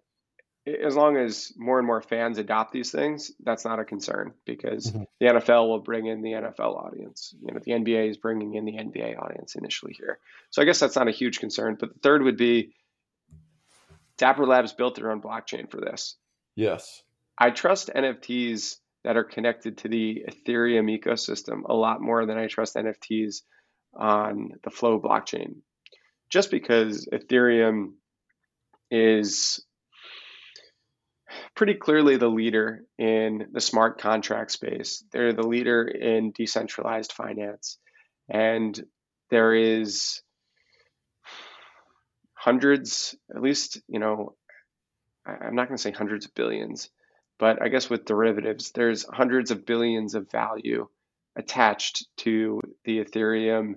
[0.68, 4.92] As long as more and more fans adopt these things, that's not a concern because
[4.92, 5.04] mm-hmm.
[5.20, 7.34] the NFL will bring in the NFL audience.
[7.42, 10.20] You know, the NBA is bringing in the NBA audience initially here.
[10.52, 11.78] So I guess that's not a huge concern.
[11.80, 12.76] But the third would be
[14.18, 16.16] Dapper Labs built their own blockchain for this.
[16.56, 17.04] Yes.
[17.38, 22.48] I trust NFTs that are connected to the Ethereum ecosystem a lot more than I
[22.48, 23.42] trust NFTs
[23.96, 25.56] on the Flow blockchain.
[26.30, 27.94] Just because Ethereum
[28.90, 29.66] is
[31.56, 35.04] pretty clearly the leader in the smart contract space.
[35.12, 37.78] They're the leader in decentralized finance.
[38.30, 38.80] And
[39.30, 40.22] there is
[42.34, 44.36] hundreds, at least, you know,
[45.26, 46.90] I'm not going to say hundreds of billions,
[47.40, 50.88] but I guess with derivatives, there's hundreds of billions of value
[51.36, 53.76] attached to the Ethereum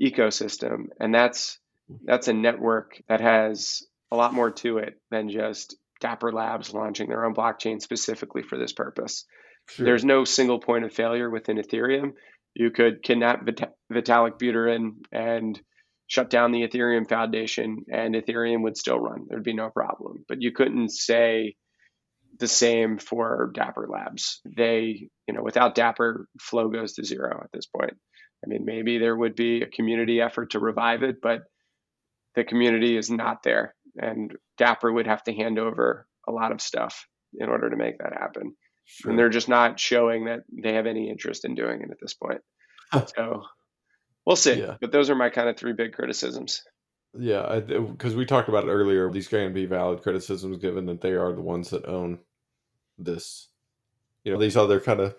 [0.00, 1.58] ecosystem, and that's
[2.04, 7.08] that's a network that has a lot more to it than just Dapper Labs launching
[7.08, 9.26] their own blockchain specifically for this purpose.
[9.68, 9.86] Sure.
[9.86, 12.12] There's no single point of failure within Ethereum.
[12.54, 15.60] You could kidnap Vit- Vitalik Buterin and
[16.14, 19.26] shut down the Ethereum Foundation, and Ethereum would still run.
[19.28, 20.24] There'd be no problem.
[20.28, 21.56] But you couldn't say
[22.38, 24.40] the same for Dapper Labs.
[24.44, 27.94] They, you know, without Dapper, flow goes to zero at this point.
[28.44, 31.40] I mean, maybe there would be a community effort to revive it, but
[32.36, 33.74] the community is not there.
[33.96, 37.98] And Dapper would have to hand over a lot of stuff in order to make
[37.98, 38.54] that happen.
[38.84, 39.10] Sure.
[39.10, 42.14] And they're just not showing that they have any interest in doing it at this
[42.14, 42.40] point.
[43.16, 43.42] so
[44.26, 44.60] we'll see.
[44.60, 44.76] Yeah.
[44.80, 46.62] But those are my kind of three big criticisms.
[47.18, 49.10] Yeah, because we talked about it earlier.
[49.10, 52.18] These can be valid criticisms given that they are the ones that own
[52.98, 53.48] this.
[54.24, 55.14] You know, these other kind of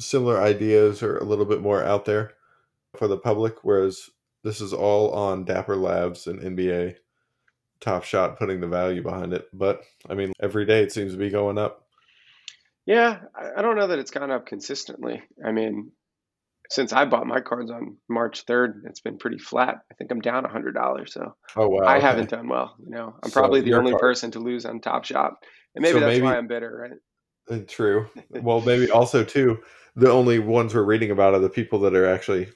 [0.00, 2.32] similar ideas are a little bit more out there
[2.96, 4.10] for the public, whereas
[4.42, 6.96] this is all on Dapper Labs and NBA
[7.80, 9.46] Top Shot putting the value behind it.
[9.52, 11.86] But I mean, every day it seems to be going up.
[12.86, 13.18] Yeah,
[13.56, 15.22] I don't know that it's gone up consistently.
[15.44, 15.92] I mean,
[16.70, 19.76] since I bought my cards on March 3rd, it's been pretty flat.
[19.90, 21.08] I think I'm down $100.
[21.08, 22.06] So oh, wow, I okay.
[22.06, 22.76] haven't done well.
[22.84, 24.00] You know, I'm so probably the only card.
[24.00, 25.34] person to lose on Top Shot.
[25.74, 27.58] And maybe so that's maybe, why I'm bitter, right?
[27.58, 28.08] Uh, true.
[28.30, 29.60] well, maybe also, too,
[29.96, 32.48] the only ones we're reading about are the people that are actually,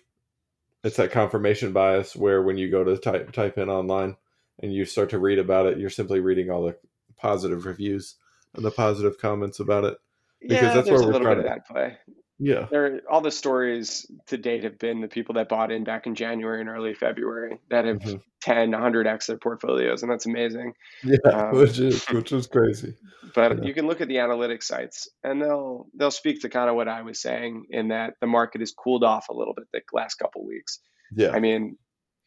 [0.85, 4.17] it's that confirmation bias where when you go to type, type in online
[4.63, 6.77] and you start to read about it, you're simply reading all the
[7.17, 8.17] positive reviews
[8.55, 9.97] and the positive comments about it
[10.43, 11.97] because yeah, that's where we're trying to play.
[12.45, 16.09] Yeah, there all the stories to date have been the people that bought in back
[16.09, 18.17] in January and early February that have mm-hmm.
[18.41, 20.75] 10, 100x their portfolios, and that's amazing.
[21.05, 22.97] Yeah, um, which is which is crazy.
[23.33, 23.65] But yeah.
[23.65, 26.89] you can look at the analytics sites, and they'll they'll speak to kind of what
[26.89, 30.17] I was saying in that the market has cooled off a little bit the last
[30.17, 30.81] couple weeks.
[31.15, 31.79] Yeah, I mean,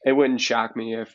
[0.05, 1.13] it wouldn't shock me if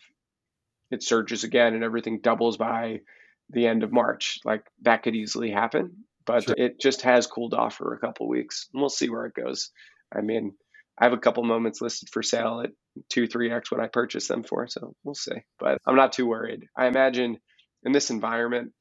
[0.91, 3.01] it surges again and everything doubles by
[3.49, 4.41] the end of March.
[4.45, 6.55] Like that could easily happen but sure.
[6.57, 8.69] it just has cooled off for a couple weeks.
[8.73, 9.71] And we'll see where it goes.
[10.14, 10.55] I mean,
[10.99, 12.71] I have a couple moments listed for sale at
[13.09, 15.37] two, three x what I purchased them for, so we'll see.
[15.59, 16.64] But I'm not too worried.
[16.77, 17.38] I imagine
[17.85, 18.73] in this environment,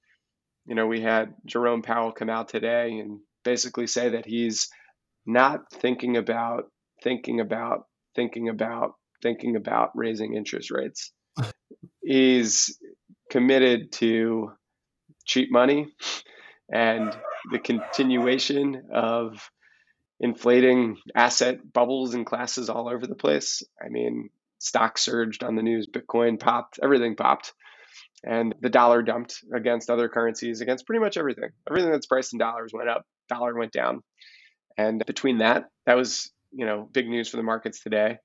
[0.65, 4.69] you know, we had Jerome Powell come out today and basically say that he's
[5.25, 6.65] not thinking about,
[7.03, 7.85] thinking about,
[8.15, 11.11] thinking about, thinking about raising interest rates.
[12.03, 12.77] he's
[13.31, 14.51] committed to
[15.25, 15.87] cheap money
[16.73, 17.15] and
[17.51, 19.49] the continuation of
[20.19, 23.63] inflating asset bubbles and classes all over the place.
[23.83, 27.53] I mean, stock surged on the news, Bitcoin popped, everything popped.
[28.23, 31.49] And the dollar dumped against other currencies, against pretty much everything.
[31.69, 34.03] Everything that's priced in dollars went up, dollar went down.
[34.77, 38.17] And between that, that was, you know, big news for the markets today.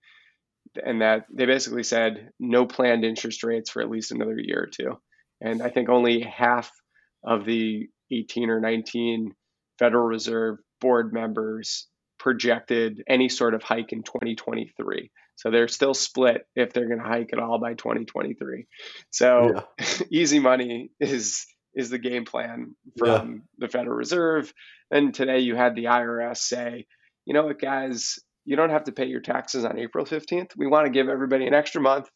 [0.84, 4.66] And that they basically said no planned interest rates for at least another year or
[4.66, 4.98] two.
[5.40, 6.72] And I think only half
[7.22, 9.34] of the 18 or 19
[9.78, 11.88] Federal Reserve board members
[12.18, 15.10] projected any sort of hike in 2023.
[15.36, 18.66] So they're still split if they're going to hike at all by 2023.
[19.10, 19.86] So yeah.
[20.10, 23.38] easy money is is the game plan from yeah.
[23.58, 24.52] the Federal Reserve.
[24.92, 26.86] And today you had the IRS say,
[27.24, 30.52] you know what, guys, you don't have to pay your taxes on April 15th.
[30.56, 32.08] We want to give everybody an extra month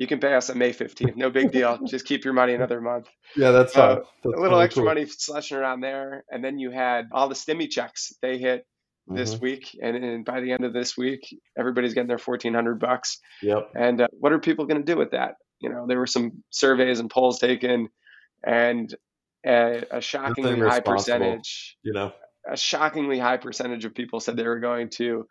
[0.00, 1.14] you can pay us on May 15th.
[1.14, 1.78] No big deal.
[1.86, 3.06] Just keep your money another month.
[3.36, 4.88] Yeah, that's, uh, that's a little extra cool.
[4.88, 6.24] money slushing around there.
[6.30, 8.66] And then you had all the stimmy checks they hit
[9.06, 9.44] this mm-hmm.
[9.44, 9.78] week.
[9.82, 11.20] And, and, by the end of this week,
[11.58, 13.18] everybody's getting their 1400 bucks.
[13.42, 13.72] Yep.
[13.74, 15.34] And uh, what are people going to do with that?
[15.60, 17.90] You know, there were some surveys and polls taken
[18.42, 18.94] and
[19.46, 22.12] a, a shockingly high percentage, you know,
[22.48, 25.26] a shockingly high percentage of people said they were going to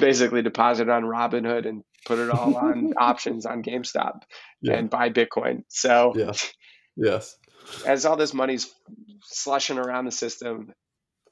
[0.00, 4.20] basically deposit on Robinhood and put it all on options on GameStop
[4.62, 4.74] yeah.
[4.74, 5.64] and buy Bitcoin.
[5.68, 6.52] So yes,
[6.96, 7.36] yes.
[7.84, 8.72] As all this money's
[9.22, 10.72] slushing around the system,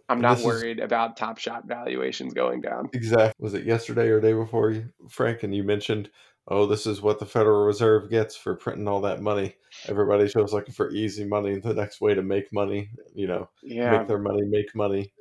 [0.08, 2.90] I'm not worried is, about Top Shot valuations going down.
[2.92, 3.32] Exactly.
[3.38, 4.74] Was it yesterday or day before,
[5.08, 5.44] Frank?
[5.44, 6.10] And you mentioned,
[6.48, 9.54] oh, this is what the Federal Reserve gets for printing all that money.
[9.88, 11.60] Everybody shows looking for easy money.
[11.60, 13.98] The next way to make money, you know, yeah.
[13.98, 15.12] make their money, make money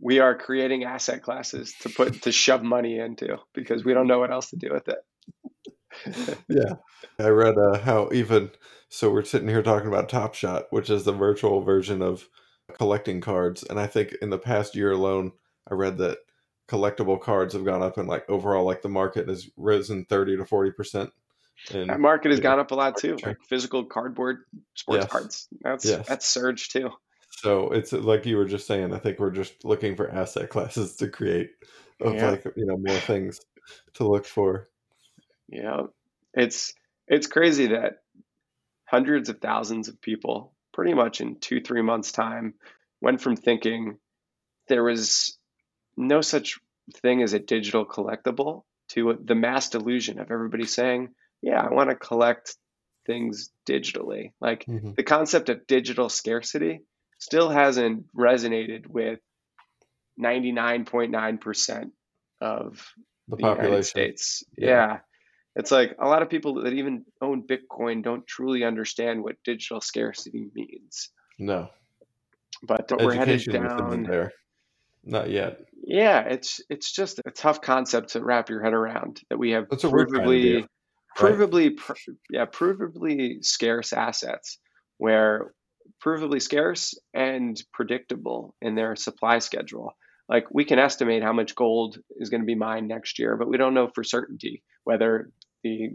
[0.00, 4.18] we are creating asset classes to put to shove money into because we don't know
[4.18, 6.38] what else to do with it.
[6.48, 6.74] yeah,
[7.18, 8.50] I read uh, how even
[8.88, 12.28] so we're sitting here talking about Top Shot, which is the virtual version of
[12.78, 15.32] collecting cards, and I think in the past year alone,
[15.70, 16.18] I read that
[16.68, 20.44] collectible cards have gone up and like overall like the market has risen 30 to
[20.44, 21.10] 40 percent
[21.72, 24.38] and that market has gone up a lot too like physical cardboard
[24.74, 25.10] sports yes.
[25.10, 26.08] cards that's yes.
[26.08, 26.90] that's surged too
[27.36, 28.94] so it's like you were just saying.
[28.94, 31.50] I think we're just looking for asset classes to create
[32.00, 32.30] of yeah.
[32.30, 33.40] like you know more things
[33.94, 34.68] to look for.
[35.48, 35.82] Yeah.
[36.32, 36.72] It's
[37.06, 37.98] it's crazy that
[38.86, 42.54] hundreds of thousands of people pretty much in 2-3 months time
[43.00, 43.98] went from thinking
[44.68, 45.38] there was
[45.96, 46.58] no such
[46.94, 51.10] thing as a digital collectible to the mass delusion of everybody saying,
[51.42, 52.56] "Yeah, I want to collect
[53.04, 54.92] things digitally." Like mm-hmm.
[54.96, 56.80] the concept of digital scarcity
[57.18, 59.20] still hasn't resonated with
[60.20, 61.90] 99.9%
[62.40, 62.92] of
[63.28, 63.64] the, the population.
[63.64, 64.44] United States.
[64.56, 64.68] Yeah.
[64.68, 64.98] yeah.
[65.56, 69.80] It's like a lot of people that even own Bitcoin don't truly understand what digital
[69.80, 71.10] scarcity means.
[71.38, 71.70] No.
[72.62, 74.32] But we're headed down there.
[75.02, 75.60] Not yet.
[75.82, 79.68] Yeah, it's it's just a tough concept to wrap your head around that we have
[79.70, 80.66] That's provably
[81.16, 81.76] provably right?
[81.76, 84.58] pr- yeah, provably scarce assets
[84.98, 85.52] where
[86.04, 89.92] provably scarce and predictable in their supply schedule.
[90.28, 93.48] Like we can estimate how much gold is going to be mined next year, but
[93.48, 95.30] we don't know for certainty whether
[95.62, 95.90] the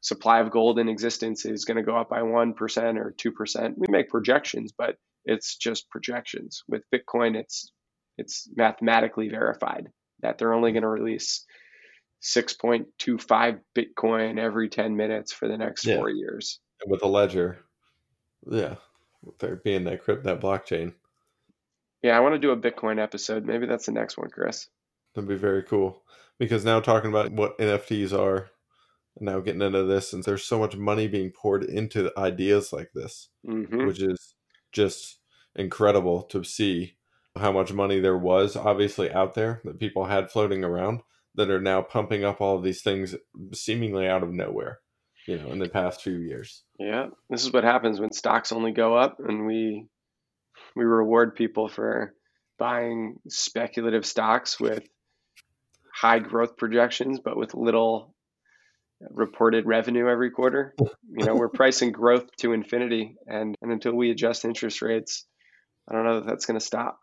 [0.00, 3.74] supply of gold in existence is going to go up by 1% or 2%.
[3.76, 6.62] We make projections, but it's just projections.
[6.68, 7.72] With Bitcoin, it's
[8.16, 9.88] it's mathematically verified
[10.22, 11.44] that they're only going to release
[12.22, 15.96] 6.25 Bitcoin every 10 minutes for the next yeah.
[15.96, 16.58] four years.
[16.86, 17.58] With a ledger,
[18.50, 18.76] yeah,
[19.40, 20.94] there being that crypt that blockchain.
[22.02, 23.44] Yeah, I want to do a Bitcoin episode.
[23.44, 24.68] Maybe that's the next one, Chris.
[25.14, 26.02] That'd be very cool.
[26.38, 28.50] Because now talking about what NFTs are,
[29.20, 33.30] now getting into this, and there's so much money being poured into ideas like this,
[33.44, 33.86] mm-hmm.
[33.86, 34.34] which is
[34.70, 35.18] just
[35.56, 36.94] incredible to see
[37.36, 41.00] how much money there was obviously out there that people had floating around
[41.34, 43.14] that are now pumping up all of these things
[43.52, 44.78] seemingly out of nowhere
[45.28, 48.72] you know in the past few years yeah this is what happens when stocks only
[48.72, 49.86] go up and we
[50.74, 52.14] we reward people for
[52.58, 54.82] buying speculative stocks with
[55.94, 58.14] high growth projections but with little
[59.10, 64.10] reported revenue every quarter you know we're pricing growth to infinity and, and until we
[64.10, 65.24] adjust interest rates
[65.88, 66.98] i don't know that that's going to stop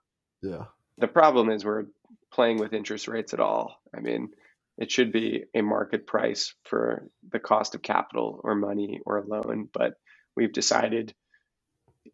[0.46, 0.66] yeah.
[0.98, 1.86] The problem is we're
[2.32, 3.82] playing with interest rates at all.
[3.96, 4.30] I mean,
[4.78, 9.26] it should be a market price for the cost of capital or money or a
[9.26, 9.94] loan, but
[10.36, 11.14] we've decided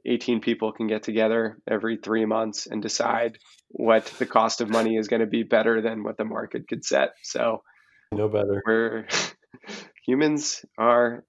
[0.05, 3.37] 18 people can get together every three months and decide
[3.69, 6.85] what the cost of money is going to be better than what the market could
[6.85, 7.09] set.
[7.23, 7.63] So,
[8.11, 8.61] no better.
[8.65, 9.07] We're
[10.05, 11.23] humans are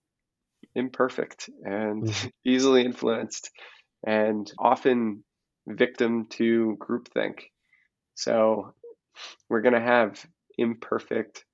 [0.75, 2.29] imperfect and mm-hmm.
[2.45, 3.51] easily influenced
[4.07, 5.25] and often
[5.67, 7.41] victim to groupthink.
[8.15, 8.75] So
[9.49, 10.25] we're going to have
[10.63, 11.45] imperfect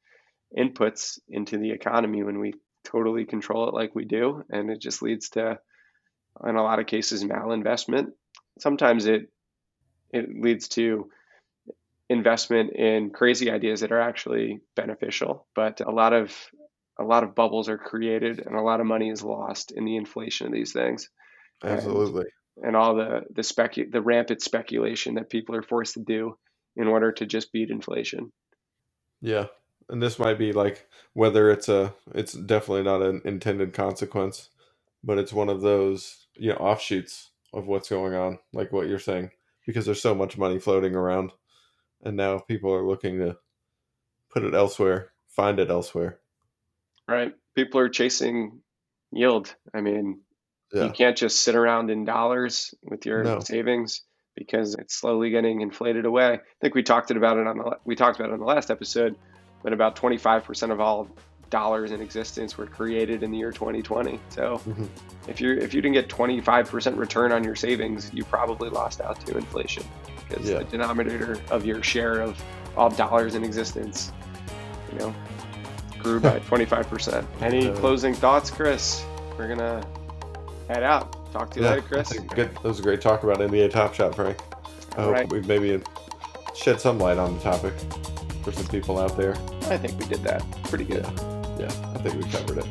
[0.56, 2.54] inputs into the economy when we
[2.84, 4.44] totally control it like we do.
[4.50, 5.58] And it just leads to,
[6.46, 8.12] in a lot of cases, malinvestment.
[8.58, 9.30] Sometimes it
[10.10, 11.10] it leads to
[12.08, 16.34] investment in crazy ideas that are actually beneficial, but a lot of
[16.98, 19.96] a lot of bubbles are created and a lot of money is lost in the
[19.96, 21.10] inflation of these things.
[21.62, 22.24] Absolutely
[22.62, 26.36] and all the the specu- the rampant speculation that people are forced to do
[26.76, 28.32] in order to just beat inflation.
[29.20, 29.46] Yeah.
[29.88, 34.50] And this might be like whether it's a it's definitely not an intended consequence,
[35.02, 38.98] but it's one of those, you know, offshoots of what's going on, like what you're
[38.98, 39.30] saying,
[39.66, 41.32] because there's so much money floating around
[42.02, 43.36] and now people are looking to
[44.30, 46.18] put it elsewhere, find it elsewhere.
[47.08, 47.34] Right.
[47.54, 48.60] People are chasing
[49.10, 49.54] yield.
[49.74, 50.20] I mean,
[50.72, 50.84] yeah.
[50.84, 53.40] You can't just sit around in dollars with your no.
[53.40, 54.02] savings
[54.38, 56.34] because it's slowly getting inflated away.
[56.34, 58.70] I think we talked about it on the we talked about it on the last
[58.70, 59.16] episode,
[59.62, 61.08] but about 25% of all
[61.50, 64.20] dollars in existence were created in the year 2020.
[64.28, 64.84] So mm-hmm.
[65.28, 69.24] if you if you didn't get 25% return on your savings, you probably lost out
[69.26, 69.84] to inflation
[70.28, 70.58] because yeah.
[70.58, 72.42] the denominator of your share of
[72.76, 74.12] all dollars in existence,
[74.92, 75.14] you know,
[75.98, 77.26] grew by 25%.
[77.40, 79.04] Any uh, closing thoughts, Chris?
[79.36, 79.84] We're gonna
[80.68, 81.17] head out.
[81.32, 82.12] Talk to you yeah, later, Chris.
[82.12, 82.54] Good.
[82.54, 84.38] That was a great talk about NBA Top Shot, Frank.
[84.96, 85.32] I All hope right.
[85.32, 85.80] we've maybe
[86.54, 87.74] shed some light on the topic
[88.42, 89.34] for some people out there.
[89.70, 91.04] I think we did that pretty good.
[91.04, 92.66] Yeah, yeah I think we covered it.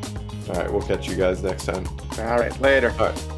[0.50, 1.88] All right, we'll catch you guys next time.
[2.20, 2.92] All right, later.
[3.00, 3.37] All right.